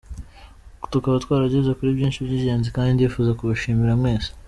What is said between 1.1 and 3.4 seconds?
twarageze kuri byinshi by'igenzi, kandi ndifuza